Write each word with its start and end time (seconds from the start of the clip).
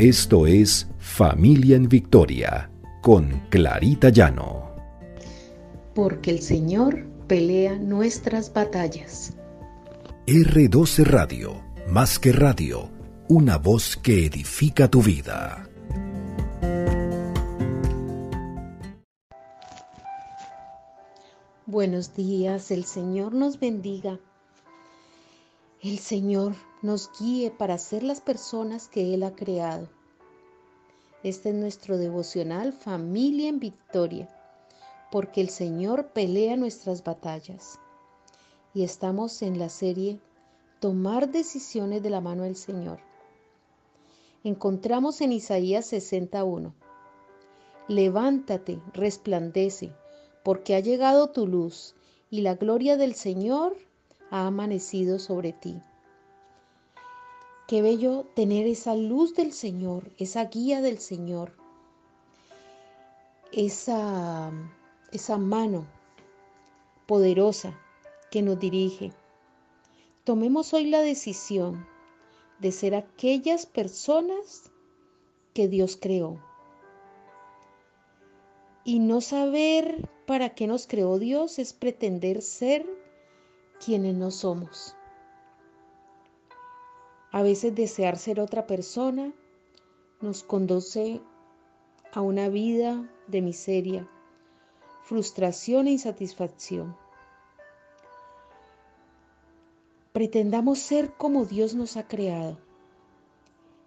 Esto 0.00 0.46
es 0.46 0.88
Familia 0.98 1.76
en 1.76 1.86
Victoria 1.86 2.70
con 3.02 3.42
Clarita 3.50 4.08
Llano. 4.08 4.74
Porque 5.94 6.30
el 6.30 6.40
Señor 6.40 7.04
pelea 7.26 7.76
nuestras 7.76 8.50
batallas. 8.50 9.34
R12 10.26 11.04
Radio, 11.04 11.62
más 11.86 12.18
que 12.18 12.32
radio, 12.32 12.88
una 13.28 13.58
voz 13.58 13.98
que 13.98 14.24
edifica 14.24 14.88
tu 14.88 15.02
vida. 15.02 15.68
Buenos 21.66 22.14
días, 22.14 22.70
el 22.70 22.84
Señor 22.86 23.34
nos 23.34 23.60
bendiga. 23.60 24.18
El 25.82 25.98
Señor 25.98 26.56
nos 26.82 27.10
guíe 27.18 27.50
para 27.50 27.78
ser 27.78 28.02
las 28.02 28.20
personas 28.20 28.86
que 28.86 29.14
Él 29.14 29.22
ha 29.22 29.34
creado. 29.34 29.88
Este 31.22 31.48
es 31.48 31.54
nuestro 31.54 31.96
devocional 31.96 32.74
Familia 32.74 33.48
en 33.48 33.60
Victoria, 33.60 34.28
porque 35.10 35.40
el 35.40 35.48
Señor 35.48 36.08
pelea 36.08 36.58
nuestras 36.58 37.02
batallas. 37.02 37.78
Y 38.74 38.82
estamos 38.82 39.40
en 39.40 39.58
la 39.58 39.70
serie 39.70 40.20
Tomar 40.80 41.30
decisiones 41.30 42.02
de 42.02 42.10
la 42.10 42.20
mano 42.20 42.42
del 42.42 42.56
Señor. 42.56 43.00
Encontramos 44.44 45.22
en 45.22 45.32
Isaías 45.32 45.86
61. 45.86 46.74
Levántate, 47.88 48.78
resplandece, 48.92 49.94
porque 50.44 50.74
ha 50.74 50.80
llegado 50.80 51.30
tu 51.30 51.46
luz 51.46 51.94
y 52.28 52.42
la 52.42 52.54
gloria 52.54 52.98
del 52.98 53.14
Señor 53.14 53.78
ha 54.30 54.46
amanecido 54.46 55.18
sobre 55.18 55.52
ti. 55.52 55.82
Qué 57.66 57.82
bello 57.82 58.26
tener 58.34 58.66
esa 58.66 58.94
luz 58.94 59.34
del 59.34 59.52
Señor, 59.52 60.10
esa 60.18 60.44
guía 60.46 60.80
del 60.80 60.98
Señor, 60.98 61.52
esa, 63.52 64.50
esa 65.12 65.38
mano 65.38 65.86
poderosa 67.06 67.78
que 68.30 68.42
nos 68.42 68.58
dirige. 68.58 69.12
Tomemos 70.24 70.72
hoy 70.74 70.86
la 70.86 71.00
decisión 71.00 71.86
de 72.60 72.72
ser 72.72 72.94
aquellas 72.94 73.66
personas 73.66 74.70
que 75.54 75.68
Dios 75.68 75.98
creó. 76.00 76.38
Y 78.84 78.98
no 78.98 79.20
saber 79.20 80.08
para 80.26 80.54
qué 80.54 80.66
nos 80.66 80.86
creó 80.86 81.18
Dios 81.18 81.58
es 81.58 81.72
pretender 81.72 82.42
ser 82.42 82.86
quienes 83.84 84.14
no 84.14 84.30
somos. 84.30 84.94
A 87.32 87.42
veces 87.42 87.74
desear 87.74 88.18
ser 88.18 88.40
otra 88.40 88.66
persona 88.66 89.32
nos 90.20 90.42
conduce 90.42 91.20
a 92.12 92.20
una 92.20 92.48
vida 92.48 93.08
de 93.26 93.40
miseria, 93.40 94.08
frustración 95.04 95.86
e 95.86 95.92
insatisfacción. 95.92 96.96
Pretendamos 100.12 100.80
ser 100.80 101.12
como 101.14 101.44
Dios 101.44 101.74
nos 101.74 101.96
ha 101.96 102.06
creado 102.06 102.58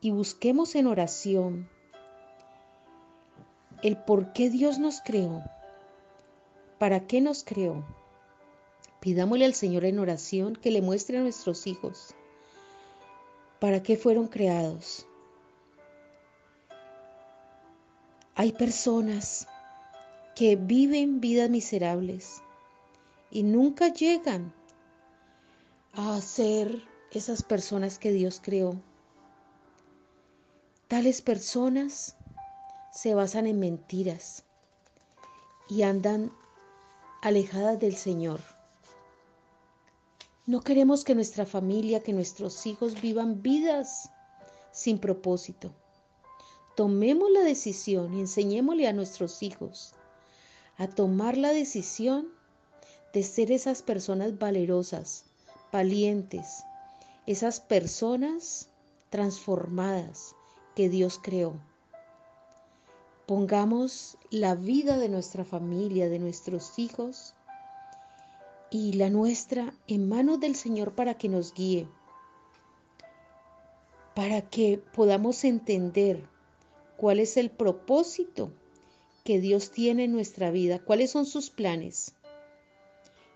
y 0.00 0.12
busquemos 0.12 0.74
en 0.76 0.86
oración 0.86 1.68
el 3.82 3.96
por 3.98 4.32
qué 4.32 4.48
Dios 4.48 4.78
nos 4.78 5.00
creó, 5.00 5.42
para 6.78 7.06
qué 7.06 7.20
nos 7.20 7.44
creó. 7.44 7.84
Pidámosle 9.04 9.44
al 9.44 9.52
Señor 9.52 9.84
en 9.84 9.98
oración 9.98 10.56
que 10.56 10.70
le 10.70 10.80
muestre 10.80 11.18
a 11.18 11.20
nuestros 11.20 11.66
hijos 11.66 12.14
¿Para 13.60 13.82
qué 13.82 13.98
fueron 13.98 14.28
creados? 14.28 15.06
Hay 18.34 18.52
personas 18.52 19.46
que 20.34 20.56
viven 20.56 21.20
vidas 21.20 21.50
miserables 21.50 22.40
y 23.30 23.42
nunca 23.42 23.92
llegan 23.92 24.54
a 25.92 26.18
ser 26.22 26.82
esas 27.10 27.42
personas 27.42 27.98
que 27.98 28.10
Dios 28.10 28.40
creó. 28.42 28.80
Tales 30.88 31.20
personas 31.20 32.16
se 32.90 33.14
basan 33.14 33.46
en 33.46 33.60
mentiras 33.60 34.44
y 35.68 35.82
andan 35.82 36.32
alejadas 37.20 37.78
del 37.78 37.96
Señor. 37.96 38.53
No 40.46 40.60
queremos 40.60 41.04
que 41.04 41.14
nuestra 41.14 41.46
familia, 41.46 42.02
que 42.02 42.12
nuestros 42.12 42.66
hijos 42.66 43.00
vivan 43.00 43.40
vidas 43.40 44.10
sin 44.72 44.98
propósito. 44.98 45.72
Tomemos 46.76 47.30
la 47.30 47.40
decisión 47.40 48.12
y 48.14 48.20
enseñémosle 48.20 48.86
a 48.86 48.92
nuestros 48.92 49.42
hijos 49.42 49.94
a 50.76 50.86
tomar 50.86 51.38
la 51.38 51.52
decisión 51.52 52.28
de 53.14 53.22
ser 53.22 53.52
esas 53.52 53.80
personas 53.82 54.38
valerosas, 54.38 55.24
valientes, 55.72 56.64
esas 57.26 57.60
personas 57.60 58.68
transformadas 59.08 60.34
que 60.74 60.88
Dios 60.88 61.20
creó. 61.22 61.54
Pongamos 63.26 64.18
la 64.30 64.56
vida 64.56 64.98
de 64.98 65.08
nuestra 65.08 65.44
familia, 65.44 66.10
de 66.10 66.18
nuestros 66.18 66.78
hijos, 66.78 67.33
y 68.74 68.94
la 68.94 69.08
nuestra 69.08 69.72
en 69.86 70.08
manos 70.08 70.40
del 70.40 70.56
Señor 70.56 70.96
para 70.96 71.14
que 71.14 71.28
nos 71.28 71.54
guíe, 71.54 71.86
para 74.16 74.42
que 74.42 74.82
podamos 74.92 75.44
entender 75.44 76.24
cuál 76.96 77.20
es 77.20 77.36
el 77.36 77.50
propósito 77.50 78.52
que 79.22 79.40
Dios 79.40 79.70
tiene 79.70 80.06
en 80.06 80.12
nuestra 80.12 80.50
vida, 80.50 80.80
cuáles 80.80 81.12
son 81.12 81.24
sus 81.24 81.50
planes, 81.50 82.16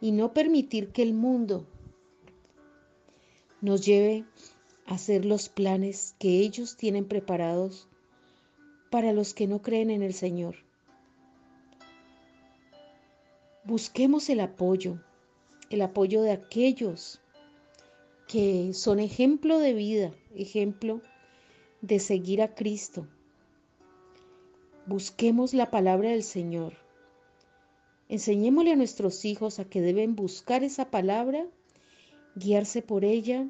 y 0.00 0.10
no 0.10 0.34
permitir 0.34 0.90
que 0.90 1.02
el 1.02 1.14
mundo 1.14 1.68
nos 3.60 3.86
lleve 3.86 4.24
a 4.86 4.94
hacer 4.94 5.24
los 5.24 5.48
planes 5.48 6.16
que 6.18 6.40
ellos 6.40 6.76
tienen 6.76 7.06
preparados 7.06 7.86
para 8.90 9.12
los 9.12 9.34
que 9.34 9.46
no 9.46 9.62
creen 9.62 9.90
en 9.90 10.02
el 10.02 10.14
Señor. 10.14 10.56
Busquemos 13.62 14.28
el 14.30 14.40
apoyo, 14.40 14.98
el 15.70 15.82
apoyo 15.82 16.22
de 16.22 16.32
aquellos 16.32 17.20
que 18.26 18.72
son 18.74 19.00
ejemplo 19.00 19.58
de 19.58 19.74
vida, 19.74 20.12
ejemplo 20.34 21.00
de 21.80 21.98
seguir 21.98 22.42
a 22.42 22.54
Cristo. 22.54 23.06
Busquemos 24.86 25.54
la 25.54 25.70
palabra 25.70 26.10
del 26.10 26.22
Señor. 26.22 26.74
Enseñémosle 28.08 28.72
a 28.72 28.76
nuestros 28.76 29.24
hijos 29.24 29.58
a 29.58 29.64
que 29.64 29.82
deben 29.82 30.16
buscar 30.16 30.64
esa 30.64 30.90
palabra, 30.90 31.46
guiarse 32.34 32.80
por 32.80 33.04
ella 33.04 33.46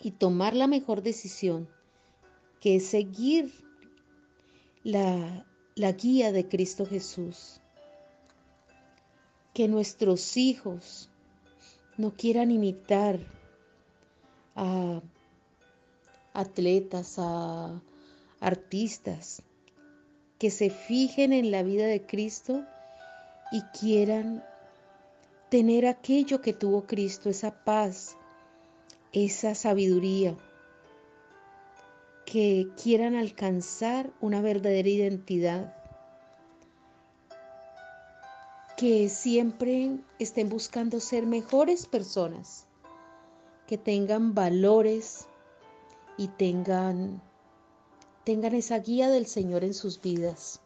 y 0.00 0.12
tomar 0.12 0.54
la 0.54 0.68
mejor 0.68 1.02
decisión, 1.02 1.68
que 2.60 2.76
es 2.76 2.86
seguir 2.86 3.52
la, 4.84 5.44
la 5.74 5.92
guía 5.92 6.30
de 6.30 6.48
Cristo 6.48 6.86
Jesús 6.86 7.60
que 9.58 9.66
nuestros 9.66 10.36
hijos 10.36 11.07
no 11.98 12.14
quieran 12.16 12.50
imitar 12.50 13.18
a 14.54 15.02
atletas, 16.32 17.16
a 17.18 17.82
artistas, 18.40 19.42
que 20.38 20.50
se 20.50 20.70
fijen 20.70 21.32
en 21.32 21.50
la 21.50 21.62
vida 21.62 21.86
de 21.86 22.06
Cristo 22.06 22.64
y 23.50 23.62
quieran 23.78 24.44
tener 25.50 25.86
aquello 25.86 26.40
que 26.40 26.52
tuvo 26.52 26.86
Cristo, 26.86 27.30
esa 27.30 27.64
paz, 27.64 28.16
esa 29.12 29.56
sabiduría, 29.56 30.36
que 32.24 32.68
quieran 32.80 33.16
alcanzar 33.16 34.12
una 34.20 34.40
verdadera 34.40 34.88
identidad 34.88 35.77
que 38.78 39.08
siempre 39.08 39.98
estén 40.20 40.48
buscando 40.48 41.00
ser 41.00 41.26
mejores 41.26 41.84
personas, 41.84 42.64
que 43.66 43.76
tengan 43.76 44.34
valores 44.34 45.26
y 46.16 46.28
tengan, 46.28 47.20
tengan 48.22 48.54
esa 48.54 48.78
guía 48.78 49.10
del 49.10 49.26
Señor 49.26 49.64
en 49.64 49.74
sus 49.74 50.00
vidas. 50.00 50.60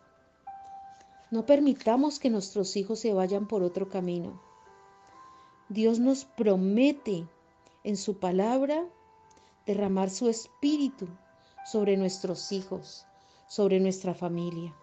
No 1.31 1.47
permitamos 1.47 2.19
que 2.19 2.29
nuestros 2.29 2.76
hijos 2.76 2.99
se 2.99 3.14
vayan 3.14 3.49
por 3.49 3.62
otro 3.62 3.88
camino. 3.88 4.43
Dios 5.70 5.99
nos 5.99 6.26
promete 6.26 7.26
en 7.82 7.97
su 7.97 8.19
palabra 8.19 8.87
derramar 9.64 10.11
su 10.11 10.29
espíritu 10.29 11.09
sobre 11.64 11.97
nuestros 11.97 12.53
hijos, 12.53 13.06
sobre 13.49 13.81
nuestra 13.81 14.12
familia. 14.12 14.76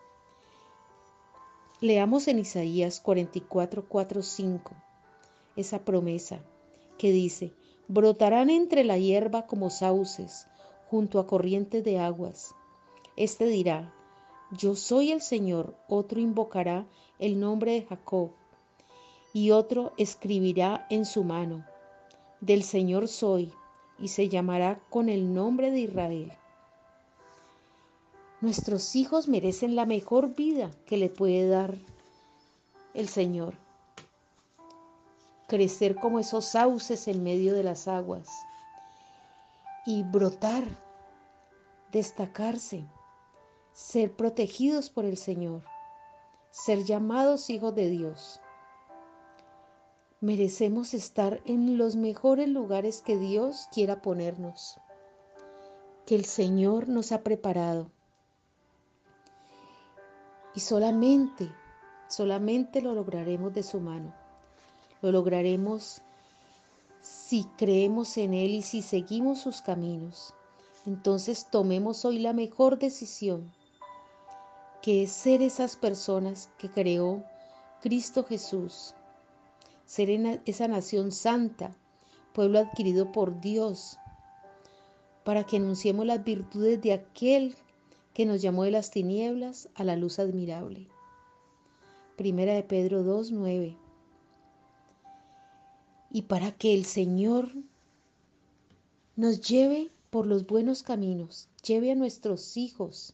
Leamos 1.82 2.28
en 2.28 2.40
Isaías 2.40 3.00
44, 3.00 3.88
4, 3.88 4.22
5 4.22 4.72
esa 5.56 5.80
promesa 5.86 6.42
que 6.98 7.14
dice, 7.14 7.54
brotarán 7.88 8.50
entre 8.50 8.84
la 8.84 8.98
hierba 8.98 9.46
como 9.46 9.70
sauces, 9.70 10.46
junto 10.90 11.20
a 11.20 11.28
corrientes 11.28 11.84
de 11.86 12.00
aguas, 12.00 12.54
Este 13.16 13.46
dirá, 13.46 13.94
yo 14.52 14.76
soy 14.76 15.12
el 15.12 15.22
Señor, 15.22 15.76
otro 15.88 16.20
invocará 16.20 16.86
el 17.18 17.40
nombre 17.40 17.72
de 17.74 17.84
Jacob, 17.84 18.32
y 19.34 19.52
otro 19.52 19.94
escribirá 19.98 20.86
en 20.90 21.06
su 21.06 21.24
mano, 21.24 21.66
del 22.42 22.64
Señor 22.64 23.08
soy, 23.08 23.54
y 23.98 24.10
se 24.10 24.28
llamará 24.28 24.82
con 24.90 25.08
el 25.08 25.34
nombre 25.34 25.72
de 25.72 25.80
Israel. 25.80 26.39
Nuestros 28.42 28.96
hijos 28.96 29.28
merecen 29.28 29.76
la 29.76 29.86
mejor 29.86 30.34
vida 30.34 30.72
que 30.86 30.96
le 30.96 31.10
puede 31.10 31.50
dar 31.50 31.78
el 32.94 33.10
Señor. 33.10 33.54
Crecer 35.50 35.96
como 35.96 36.20
esos 36.20 36.46
sauces 36.46 37.10
en 37.10 37.22
medio 37.22 37.54
de 37.54 37.64
las 37.64 37.90
aguas 37.90 38.30
y 39.86 40.04
brotar, 40.04 40.64
destacarse, 41.92 42.86
ser 43.74 44.16
protegidos 44.16 44.90
por 44.90 45.04
el 45.04 45.18
Señor, 45.18 45.64
ser 46.52 46.86
llamados 46.86 47.50
hijos 47.50 47.76
de 47.76 47.90
Dios. 47.90 48.40
Merecemos 50.22 50.94
estar 50.94 51.42
en 51.44 51.78
los 51.78 51.98
mejores 51.98 52.48
lugares 52.48 53.02
que 53.02 53.18
Dios 53.18 53.68
quiera 53.74 54.02
ponernos, 54.02 54.78
que 56.06 56.16
el 56.16 56.24
Señor 56.24 56.88
nos 56.88 57.12
ha 57.12 57.22
preparado. 57.22 57.92
Y 60.60 60.62
solamente, 60.62 61.50
solamente 62.10 62.82
lo 62.82 62.94
lograremos 62.94 63.54
de 63.54 63.64
su 63.64 63.80
mano. 63.80 64.14
Lo 65.02 65.10
lograremos 65.10 66.02
si 67.02 67.46
creemos 67.58 68.18
en 68.18 68.34
Él 68.34 68.52
y 68.56 68.62
si 68.62 68.82
seguimos 68.82 69.40
sus 69.40 69.62
caminos. 69.62 70.34
Entonces 70.86 71.48
tomemos 71.50 72.04
hoy 72.04 72.20
la 72.20 72.34
mejor 72.34 72.78
decisión, 72.78 73.50
que 74.82 75.04
es 75.04 75.14
ser 75.14 75.42
esas 75.42 75.78
personas 75.78 76.50
que 76.58 76.70
creó 76.70 77.24
Cristo 77.80 78.26
Jesús 78.26 78.94
ser 79.86 80.10
esa 80.46 80.68
nación 80.68 81.14
santa, 81.14 81.74
pueblo 82.34 82.60
adquirido 82.60 83.14
por 83.14 83.40
Dios, 83.40 83.98
para 85.24 85.46
que 85.46 85.56
anunciemos 85.56 86.06
las 86.06 86.22
virtudes 86.22 86.82
de 86.82 86.92
aquel 86.92 87.56
que 88.14 88.26
nos 88.26 88.42
llamó 88.42 88.64
de 88.64 88.72
las 88.72 88.92
tinieblas 88.92 89.70
a 89.76 89.84
la 89.84 89.96
luz 89.96 90.20
admirable. 90.20 90.88
Primera 92.16 92.54
de 92.54 92.64
Pedro 92.64 93.04
2, 93.04 93.32
9. 93.32 93.78
Y 96.12 96.24
para 96.24 96.52
que 96.52 96.74
el 96.74 96.86
Señor 96.86 97.52
nos 99.16 99.42
lleve 99.42 99.92
por 100.10 100.26
los 100.26 100.46
buenos 100.48 100.84
caminos, 100.84 101.48
lleve 101.64 101.92
a 101.92 101.96
nuestros 101.96 102.58
hijos 102.58 103.14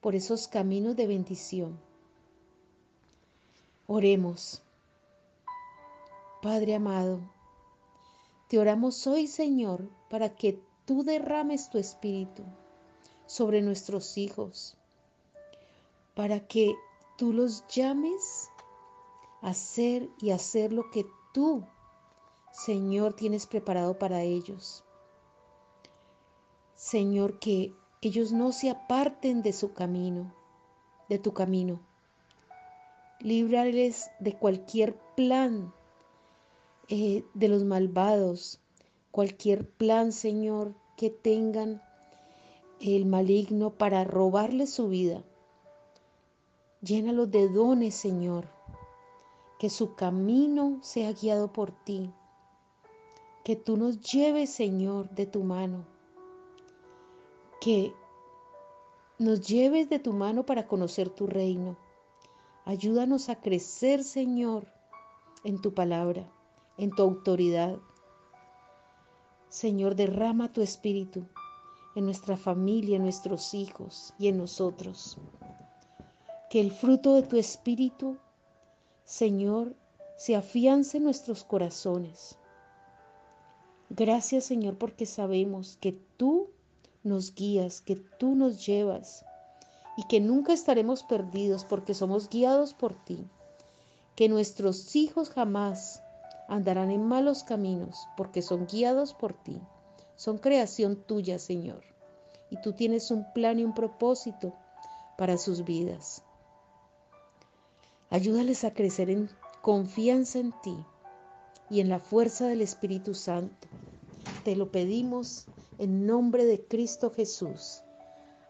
por 0.00 0.14
esos 0.14 0.48
caminos 0.48 0.96
de 0.96 1.06
bendición. 1.06 1.80
Oremos. 3.86 4.62
Padre 6.42 6.74
amado, 6.74 7.20
te 8.48 8.58
oramos 8.58 9.06
hoy, 9.06 9.26
Señor, 9.26 9.88
para 10.10 10.36
que 10.36 10.60
tú 10.84 11.02
derrames 11.04 11.70
tu 11.70 11.78
espíritu 11.78 12.44
sobre 13.26 13.62
nuestros 13.62 14.18
hijos, 14.18 14.76
para 16.14 16.46
que 16.46 16.74
tú 17.16 17.32
los 17.32 17.66
llames 17.68 18.48
a 19.42 19.50
hacer 19.50 20.08
y 20.20 20.30
hacer 20.30 20.72
lo 20.72 20.90
que 20.90 21.06
tú, 21.32 21.64
Señor, 22.52 23.14
tienes 23.14 23.46
preparado 23.46 23.98
para 23.98 24.22
ellos. 24.22 24.84
Señor, 26.76 27.38
que 27.38 27.72
ellos 28.00 28.32
no 28.32 28.52
se 28.52 28.70
aparten 28.70 29.42
de 29.42 29.52
su 29.52 29.72
camino, 29.72 30.34
de 31.08 31.18
tu 31.18 31.32
camino. 31.32 31.80
Líbrales 33.20 34.10
de 34.20 34.36
cualquier 34.36 34.96
plan 35.16 35.72
eh, 36.88 37.24
de 37.32 37.48
los 37.48 37.64
malvados, 37.64 38.60
cualquier 39.10 39.66
plan, 39.66 40.12
Señor, 40.12 40.74
que 40.96 41.08
tengan 41.08 41.82
el 42.80 43.06
maligno 43.06 43.70
para 43.70 44.04
robarle 44.04 44.66
su 44.66 44.88
vida. 44.88 45.22
Llénalos 46.82 47.30
de 47.30 47.48
dones, 47.48 47.94
Señor, 47.94 48.48
que 49.58 49.70
su 49.70 49.94
camino 49.94 50.78
sea 50.82 51.12
guiado 51.12 51.52
por 51.52 51.72
ti, 51.72 52.12
que 53.42 53.56
tú 53.56 53.76
nos 53.76 54.00
lleves, 54.00 54.50
Señor, 54.50 55.08
de 55.10 55.26
tu 55.26 55.44
mano, 55.44 55.84
que 57.60 57.92
nos 59.18 59.46
lleves 59.46 59.88
de 59.88 59.98
tu 59.98 60.12
mano 60.12 60.44
para 60.44 60.66
conocer 60.66 61.08
tu 61.08 61.26
reino. 61.26 61.76
Ayúdanos 62.64 63.28
a 63.28 63.40
crecer, 63.40 64.04
Señor, 64.04 64.66
en 65.44 65.60
tu 65.60 65.72
palabra 65.72 66.30
en 66.76 66.90
tu 66.90 67.02
autoridad. 67.02 67.78
Señor, 69.48 69.94
derrama 69.94 70.52
tu 70.52 70.60
espíritu 70.62 71.26
en 71.94 72.04
nuestra 72.04 72.36
familia, 72.36 72.96
en 72.96 73.02
nuestros 73.02 73.54
hijos 73.54 74.12
y 74.18 74.28
en 74.28 74.38
nosotros. 74.38 75.16
Que 76.50 76.60
el 76.60 76.72
fruto 76.72 77.14
de 77.14 77.22
tu 77.22 77.36
espíritu, 77.36 78.18
Señor, 79.04 79.74
se 80.16 80.36
afiance 80.36 80.96
en 80.96 81.04
nuestros 81.04 81.44
corazones. 81.44 82.38
Gracias, 83.90 84.44
Señor, 84.44 84.76
porque 84.78 85.06
sabemos 85.06 85.76
que 85.80 85.92
tú 86.16 86.50
nos 87.02 87.34
guías, 87.34 87.80
que 87.80 87.96
tú 87.96 88.34
nos 88.34 88.64
llevas 88.66 89.24
y 89.96 90.04
que 90.04 90.20
nunca 90.20 90.52
estaremos 90.52 91.02
perdidos 91.02 91.64
porque 91.64 91.94
somos 91.94 92.28
guiados 92.28 92.74
por 92.74 92.94
ti. 93.04 93.28
Que 94.16 94.28
nuestros 94.28 94.94
hijos 94.96 95.30
jamás 95.30 96.02
andarán 96.48 96.90
en 96.90 97.06
malos 97.06 97.44
caminos 97.44 98.06
porque 98.16 98.42
son 98.42 98.66
guiados 98.66 99.12
por 99.14 99.32
ti. 99.34 99.60
Son 100.16 100.38
creación 100.38 100.96
tuya, 100.96 101.38
Señor. 101.38 101.82
Y 102.50 102.60
tú 102.60 102.72
tienes 102.72 103.10
un 103.10 103.32
plan 103.32 103.58
y 103.58 103.64
un 103.64 103.74
propósito 103.74 104.54
para 105.16 105.38
sus 105.38 105.64
vidas. 105.64 106.22
Ayúdales 108.10 108.64
a 108.64 108.72
crecer 108.72 109.10
en 109.10 109.28
confianza 109.62 110.38
en 110.38 110.52
ti 110.62 110.76
y 111.70 111.80
en 111.80 111.88
la 111.88 111.98
fuerza 111.98 112.46
del 112.46 112.60
Espíritu 112.60 113.14
Santo. 113.14 113.68
Te 114.44 114.54
lo 114.56 114.70
pedimos 114.70 115.46
en 115.78 116.06
nombre 116.06 116.44
de 116.44 116.64
Cristo 116.64 117.10
Jesús. 117.10 117.82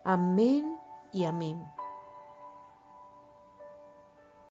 Amén 0.05 0.77
y 1.13 1.25
amén. 1.25 1.74